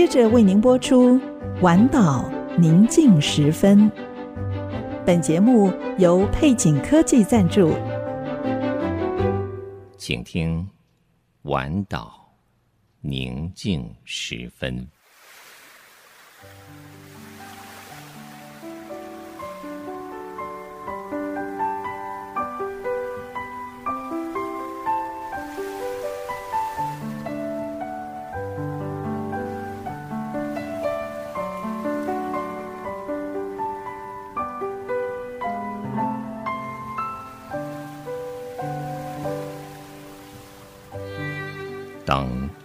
[0.00, 1.18] 接着为您播出
[1.60, 3.78] 《晚岛宁静时分》。
[5.04, 7.74] 本节目由配景科技赞助，
[9.98, 10.58] 请听
[11.50, 12.32] 《晚岛
[13.02, 14.74] 宁静时分》。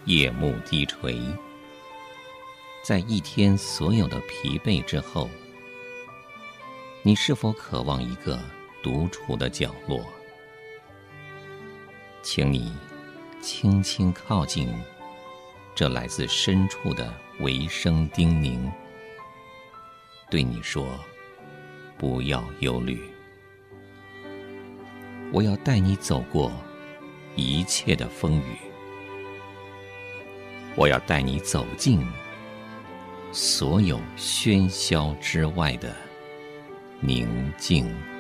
[0.05, 1.19] 夜幕低垂，
[2.83, 5.27] 在一天所有的疲惫之后，
[7.01, 8.39] 你是否渴望一个
[8.83, 10.05] 独处的角落？
[12.21, 12.71] 请你
[13.41, 14.71] 轻轻靠近
[15.73, 18.71] 这来自深处的微声叮咛，
[20.29, 20.87] 对你说
[21.97, 23.01] ：“不要忧虑，
[25.33, 26.51] 我要带你走过
[27.35, 28.55] 一切的风雨。”
[30.75, 32.05] 我要带你走进
[33.31, 35.93] 所有喧嚣之外的
[36.99, 38.14] 宁静。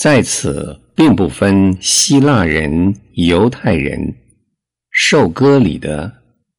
[0.00, 4.00] 在此，并不分希腊人、犹太人，
[4.90, 6.10] 受割礼的、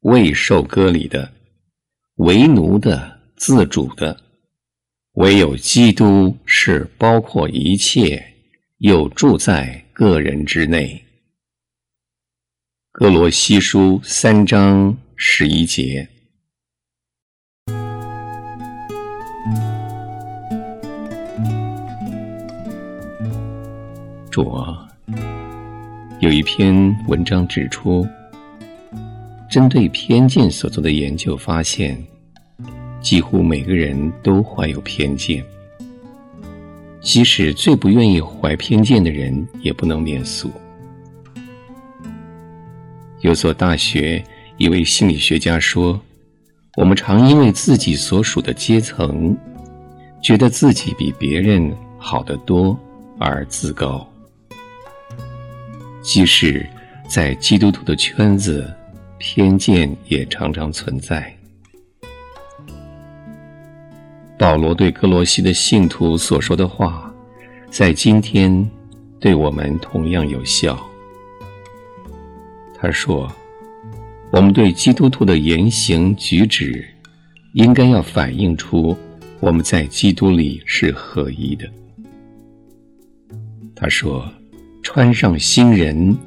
[0.02, 1.34] 未受割礼的，
[2.18, 4.16] 为奴的、自主的，
[5.14, 8.24] 唯有基督是包括一切，
[8.78, 11.04] 又住在个人之内。
[12.92, 16.08] 歌罗西书三章十一节。
[24.32, 24.88] 主啊，
[26.22, 26.74] 有一篇
[27.10, 28.08] 文章指出，
[29.50, 32.02] 针对偏见所做的研究发现，
[33.02, 35.44] 几乎每个人都怀有偏见，
[37.02, 40.50] 即使最不愿意怀偏见的人，也不能免俗。
[43.20, 44.24] 有所大学
[44.56, 46.00] 一位心理学家说
[46.78, 49.38] ：“我们常因为自己所属的阶层，
[50.24, 52.80] 觉得自己比别人好得多
[53.20, 54.08] 而自高。”
[56.02, 56.68] 即使
[57.08, 58.68] 在基督徒的圈子，
[59.20, 61.32] 偏见也常常存在。
[64.38, 67.14] 保罗对歌罗西的信徒所说的话，
[67.70, 68.68] 在今天
[69.20, 70.78] 对我们同样有效。
[72.76, 73.32] 他说
[74.34, 76.84] ：“我们对基督徒的言行举止，
[77.54, 78.98] 应该要反映出
[79.40, 81.70] 我们在基督里是合一的。”
[83.76, 84.28] 他说。
[84.84, 86.18] 穿上新人，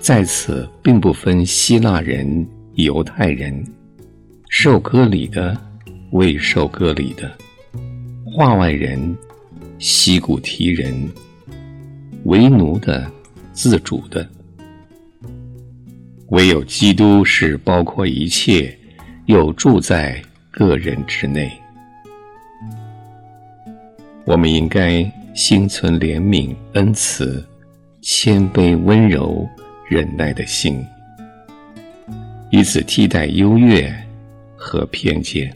[0.00, 3.64] 在此并不分希腊人、犹太人，
[4.48, 5.56] 受割礼的、
[6.12, 7.30] 未受割礼的，
[8.24, 9.16] 化外人、
[9.78, 11.08] 西古提人，
[12.24, 13.08] 为奴的、
[13.52, 14.26] 自主的，
[16.28, 18.76] 唯有基督是包括一切，
[19.26, 21.52] 又住在个人之内。
[24.24, 27.44] 我们应该心存怜悯、恩慈。
[28.02, 29.46] 谦卑、温柔、
[29.86, 30.82] 忍耐的心，
[32.50, 33.94] 以此替代优越
[34.56, 35.54] 和偏见。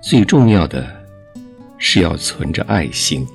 [0.00, 0.88] 最重要的
[1.76, 3.26] 是要存着爱心，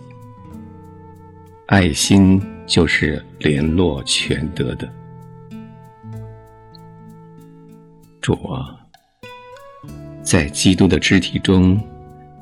[1.67, 4.89] 爱心就是联络全德的。
[8.19, 8.75] 主啊，
[10.23, 11.79] 在基督的肢体中，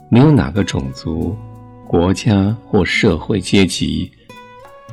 [0.09, 1.35] 没有哪个种族、
[1.85, 4.09] 国家或社会阶级。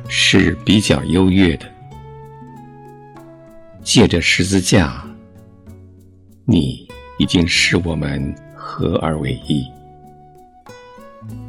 [0.07, 1.65] 是比较优越的。
[3.83, 5.03] 借着十字架，
[6.45, 6.87] 你
[7.17, 9.65] 已经使我们合而为一。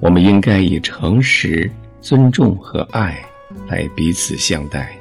[0.01, 1.71] 我们应该以诚实、
[2.01, 3.23] 尊重和爱
[3.69, 4.97] 来彼此相待。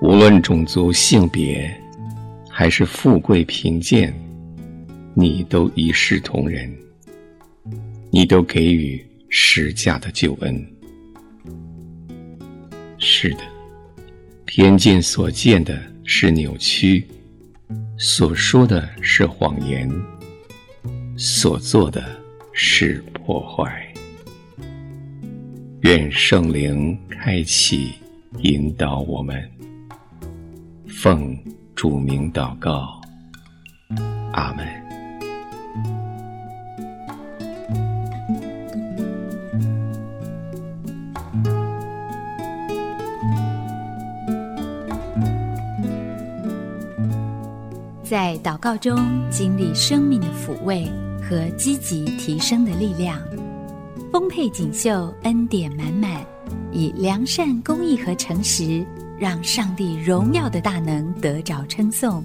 [0.00, 1.74] 无论种族、性别，
[2.50, 4.14] 还是富贵贫贱，
[5.14, 6.70] 你都一视同仁，
[8.10, 10.73] 你都给予十架的救恩。
[13.06, 13.44] 是的，
[14.46, 17.06] 偏见所见的是扭曲，
[17.98, 19.86] 所说的是谎言，
[21.14, 22.02] 所做的
[22.54, 23.86] 是破坏。
[25.82, 27.92] 愿圣灵开启，
[28.38, 29.50] 引导我们。
[30.88, 31.38] 奉
[31.76, 33.02] 主名祷告，
[34.32, 34.83] 阿门。
[48.04, 48.98] 在祷告中
[49.30, 50.86] 经历生命的抚慰
[51.22, 53.18] 和积极提升的力量，
[54.12, 56.24] 丰沛锦绣，恩典满满，
[56.70, 58.84] 以良善、公益和诚实。
[59.16, 62.22] 让上帝荣耀的大能得着称颂。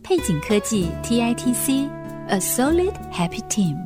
[0.00, 3.76] 配景科技 TITC，A Solid Happy Team。